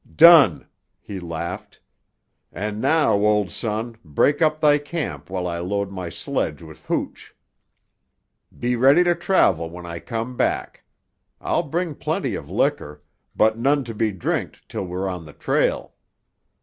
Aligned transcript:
"Done," 0.15 0.67
he 0.99 1.19
laughed. 1.19 1.79
"And 2.51 2.81
now, 2.81 3.13
old 3.13 3.51
son, 3.51 3.97
break 4.03 4.41
up 4.41 4.59
thy 4.59 4.79
camp 4.79 5.29
while 5.29 5.45
I 5.45 5.59
load 5.59 5.91
my 5.91 6.09
sledge 6.09 6.63
with 6.63 6.87
hooch. 6.87 7.35
Be 8.57 8.75
ready 8.75 9.03
to 9.03 9.13
travel 9.13 9.69
when 9.69 9.85
I 9.85 9.99
come 9.99 10.35
back. 10.35 10.85
I'll 11.39 11.61
bring 11.69 11.93
plenty 11.93 12.33
of 12.33 12.49
liquor, 12.49 13.03
but 13.35 13.59
none 13.59 13.83
to 13.83 13.93
be 13.93 14.11
drinked 14.11 14.67
till 14.67 14.87
we're 14.87 15.07
on 15.07 15.25
the 15.25 15.33
trail. 15.33 15.93